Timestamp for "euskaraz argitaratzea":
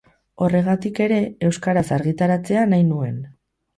1.49-2.65